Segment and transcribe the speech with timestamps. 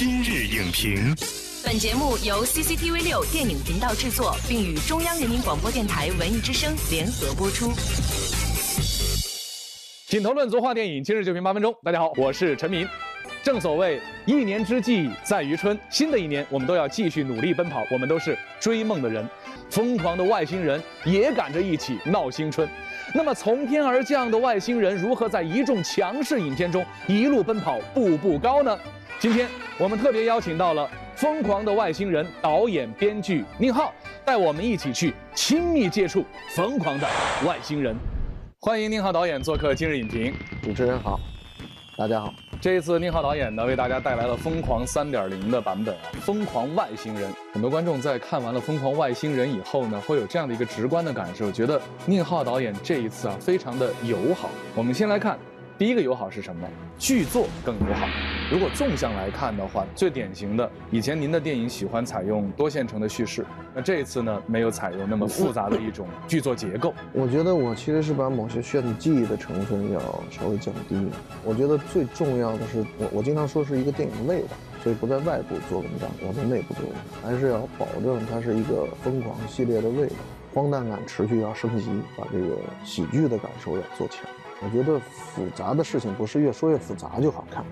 [0.00, 1.12] 今日影评，
[1.64, 7.72] 本节目由 CCTV 六电影频道制作，并与中央人民广播电台文艺之声联合播出。
[10.08, 11.74] 品头论足话电影，今日就评八分钟。
[11.82, 12.86] 大家好，我是陈明。
[13.42, 19.28] 正所谓一年之计在于春，新的一年我们都要继续努力奔跑，我们都是追梦的人。
[19.68, 22.68] 疯狂的外星人也赶着一起闹新春。
[23.12, 28.78] 那么从天而降的外星人如何在一众强势影片中一路奔跑，步步高呢？
[29.20, 29.48] 今天
[29.78, 30.84] 我们特别邀请到了
[31.16, 33.92] 《疯狂的外星人》导演、编剧宁浩，
[34.24, 37.08] 带我们一起去亲密接触疯狂的
[37.44, 37.96] 外星人。
[38.60, 40.32] 欢迎宁浩导演做客今日影评。
[40.62, 41.18] 主持人好，
[41.96, 42.32] 大家好。
[42.60, 47.28] 这一次宁浩导演呢，为大家带来了《疯狂三点零》的版本啊，《疯狂外星人》。
[47.52, 54.48] 很多观众在看完了《疯狂外星人》以后呢，会有这样的一个直观的感受，觉得宁浩导演这一次啊，非常的友好。
[54.76, 55.36] 我们先来看。
[55.78, 56.68] 第一个友好是什么？
[56.98, 58.08] 剧作更友好。
[58.50, 66.92] 如果纵向来看的话，最典型的，以前您的电影喜欢采用多线程的叙事，那这一次呢，没有采用那么复杂的一种剧作结构。
[67.12, 70.96] 我觉得我其实是把某些炫技的成分要稍微降低。
[71.44, 80.16] 我觉得最重要的是，我我经常说是一个电影的味道，所以不在外部做文章，我在内部做文章，还是要保证它是一个疯狂系列的味道，
[80.52, 84.24] 荒诞感持续要升级，把这个喜剧的感受要做强。
[84.60, 87.64] 我觉得复杂的事情不是越说越复杂就好看，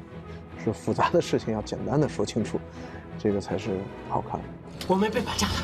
[0.62, 2.60] 是复杂的事情要简单的说清楚，
[3.18, 3.70] 这个才是
[4.08, 4.40] 好看。
[4.86, 5.54] 我们被绑架了，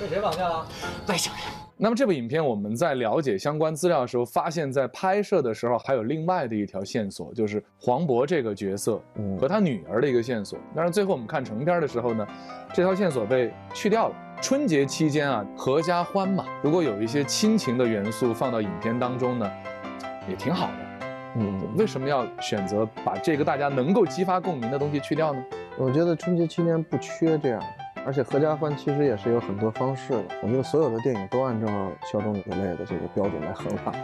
[0.00, 0.66] 被谁绑架了？
[1.06, 1.42] 外星人。
[1.82, 9.00] 那么这部影片我们在了解相关资料的时候，发现，在拍摄的时候还有另外的一条线索，就是黄渤这个角色
[9.38, 10.58] 和他女儿的一个线索。
[10.76, 12.26] 但是最后我们看成片的时候呢，
[12.74, 14.14] 这条线索被去掉了。
[14.40, 19.50] 春节期间啊，合家欢嘛，如果有一些亲情的元素放到影片当中呢？
[20.28, 25.42] 也挺好的，嗯，为什么要选择把这个大家能够激发共鸣的东西去掉呢？
[25.76, 27.62] 我觉得春节期间不缺这样，
[28.04, 30.24] 而且合家欢其实也是有很多方式的。
[30.42, 31.66] 我觉得所有的电影都按照
[32.10, 33.94] 笑中有泪的这个标准来衡量，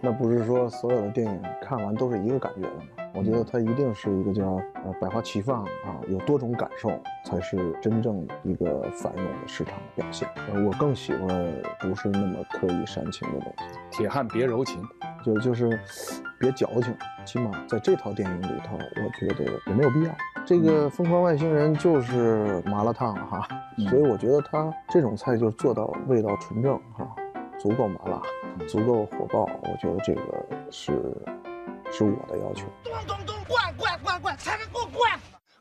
[0.00, 2.82] 那不是说所有的电影看完都是一个感觉的吗？
[3.14, 6.90] 我觉得它一定是一个叫呃百花齐放啊，有多种感受
[7.24, 10.28] 才是真正一个繁荣的市场表现。
[10.52, 11.28] 呃我更喜欢
[11.78, 13.54] 不是那么刻意煽情的东
[13.92, 14.82] 西，铁汉别柔情，
[15.24, 15.78] 就就是
[16.38, 20.14] 别矫情，起码在这套电影里头，我觉得也没有必要。
[20.44, 23.48] 这个疯狂外星人就是麻辣烫哈，
[23.88, 27.08] 所以我觉得他这种菜就做到味道纯正哈，
[27.58, 28.22] 足够麻辣，
[28.66, 30.22] 足够火爆，我觉得这个
[30.70, 30.92] 是。
[31.92, 32.66] 是我的要求。
[32.82, 35.12] 咚咚咚，灌灌灌灌，才能给我灌。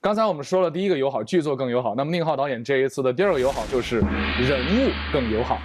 [0.02, 1.94] 刚才我们说了第一个友好，剧作更友好。
[1.94, 5.60] 那么宁浩导演这一次的第二个友好就是人物更友好。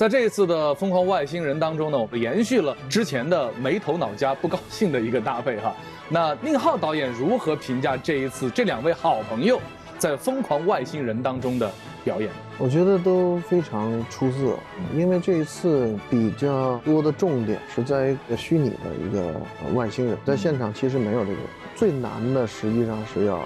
[0.00, 5.74] 在这一次的《疯狂外星人》当中呢，我们延续了之前的没头脑加不高兴的一个搭配哈。
[6.08, 9.60] 那宁浩导演如何评价这一次这两位好朋友
[9.98, 11.70] 在《疯狂外星人》当中的？
[12.02, 14.58] 表演，我觉得都非常出色，
[14.96, 19.34] 因为这一次比较多的重点是在一个虚拟的一个
[19.74, 21.38] 外星人，在现场其实没有这个。
[21.76, 23.42] 最难的实际上是要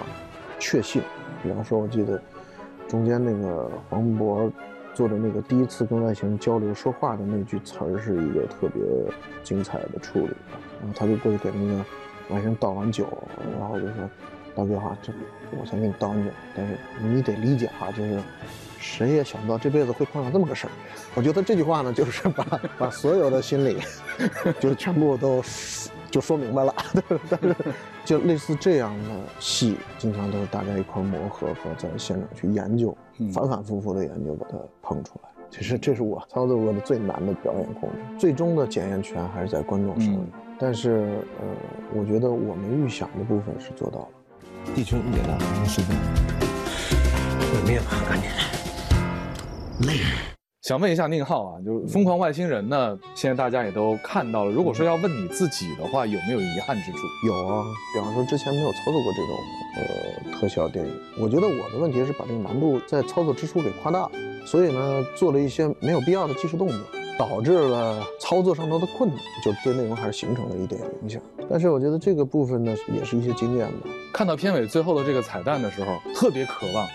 [0.61, 1.03] 确信，
[1.43, 2.23] 比方说，我记得
[2.87, 4.49] 中间那个黄渤
[4.95, 8.83] 做的那个第一次跟外星人交流说话的那句词儿，是一个特别
[9.43, 10.33] 精彩的处理。
[10.81, 11.79] 然后他就过去给那个
[12.31, 13.07] 外星人倒完酒，
[13.59, 14.09] 然后就说。
[14.57, 15.13] 大哥哈，这
[15.61, 18.21] 我先给你倒完酒，但是你得理解哈，就是
[18.79, 20.71] 谁也想不到这辈子会碰上这么个事儿。
[21.17, 23.79] 我觉得这句话呢，就是把把所有的心理
[24.61, 25.43] 就全部都
[26.15, 26.73] 就说明白了。
[27.29, 27.57] 但是
[28.05, 29.09] 就类似这样的
[29.41, 32.97] 戏，经常都是大家一块磨合和在现场去研究，
[33.33, 35.29] 反反复复的研究把它碰出来。
[35.51, 40.21] 其实这是我操作过的最难的表演控制，最终的检验权还是在观众手里。
[40.57, 41.47] 但是呃，
[41.93, 44.09] 我觉得我们预想的部分是做到了。
[44.73, 45.37] 地球误点了，
[45.67, 45.93] 师傅，
[47.41, 48.31] 毁灭吧，赶紧
[49.81, 49.99] 累。
[50.65, 54.51] 想问一下宁浩啊，就是《疯狂外星人》呢，现在大家也都看到了。
[54.51, 56.99] 如果说要问你自己的话，有没有遗憾之处？
[57.27, 59.37] 有啊，比方说之前没有操作过这种
[59.77, 64.13] 呃特效电影，我觉得我的问题是把这个难度在操作之初给夸大了，
[64.47, 66.79] 所以呢，做了一些没有必要的技术动作。
[67.17, 71.23] 导致了操作上头的困难，就对内容还是形成了一点影响。
[71.49, 73.89] 但是我觉得这个部分呢，也是一些经验吧。
[74.13, 76.89] 看到片尾最后的这个彩蛋的时候，特别渴望，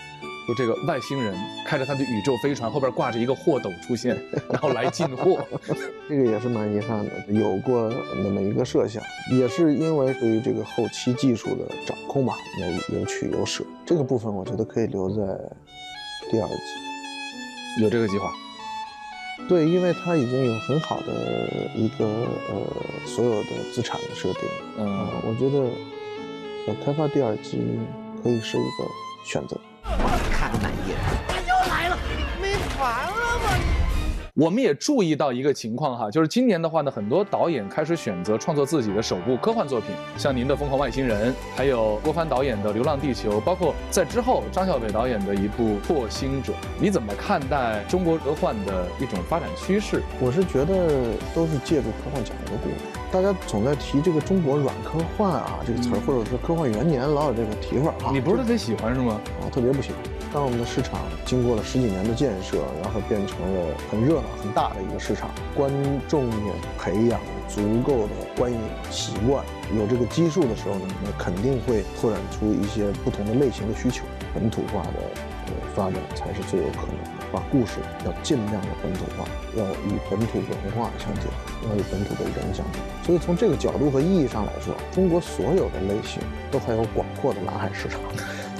[0.50, 1.32] 就这个外星人
[1.64, 4.20] 开着他的宇宙飞船，后边挂着一个货斗出现，
[4.50, 5.46] 然后来进货。
[6.08, 9.00] 这个也是蛮遗憾的，有过那么一个设想，
[9.30, 12.34] 也是因为对于这个后期技术的掌控吧，
[12.90, 13.62] 有有取有舍。
[13.86, 15.22] 这个部分我觉得可以留在
[16.32, 18.32] 第二季，有这个计划。
[19.48, 22.04] 对，因为它已经有很好的一个
[22.50, 24.42] 呃所有的资产的设定，
[24.78, 25.70] 嗯，我觉得
[26.66, 27.78] 呃开发第二季
[28.20, 28.84] 可以是一个
[29.24, 29.56] 选择。
[30.80, 30.98] 看满意了。
[31.46, 31.98] 又来了，
[32.40, 33.50] 没完了吗？
[34.34, 50.02] 我们也注意到一个情况哈，就是今年的话呢，很多导演开始选择创作自己的首部科幻作品，像您的《疯狂外星人》，还有郭帆导演的《流浪地球》，包括在之后张小北导演的一部《破星者》，你怎么看待中国科幻的一种发展趋势？
[50.20, 52.76] 我是觉得都是借助科幻讲一个故事。
[53.12, 58.10] 大家总在提这个中国软科幻啊这个词儿，或者是科幻元年，老有这个提法啊。
[58.10, 59.20] 你不是特别喜欢是吗？
[59.42, 59.98] 啊，特别不喜欢。
[60.32, 65.70] 当我们的市场经过了十几年的建设，然后变成了很热闹、很大的一个市场，观
[66.08, 68.58] 众也培养足够的观影
[68.90, 69.44] 习惯，
[69.76, 75.00] 有这个基数的时候呢，那肯定会拓展出一些不同的类型的需求，本土化的
[75.46, 77.10] 呃发展才是最有可能的。
[77.32, 79.24] 把故事要尽量的本土化，
[79.56, 82.84] 要与本土文化相结合，要与本土的人相结合。
[83.04, 88.00] 所以从这个角度和意义上来说，中国所有的类型都还有广阔的蓝海市场，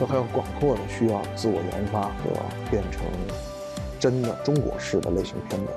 [0.00, 2.30] 都还有广阔的需要自我研发和
[2.70, 3.02] 变成
[3.98, 5.72] 真的中国式的类型片的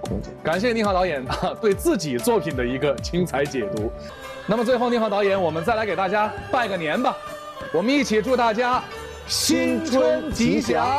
[0.00, 0.32] 空间。
[0.42, 3.92] 感谢宁浩导演啊对自己作品的一个精彩解读。
[4.46, 7.14] 那么最后，宁浩导演，我们再来给大家拜个年吧，
[7.70, 8.82] 我们一起祝大家
[9.26, 10.98] 新春吉祥。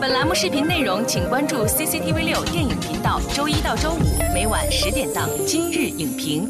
[0.00, 6.46] 本栏目视频内容，请关注 CCTV 六电影频道，周一到周五每晚十点档《今日影评》。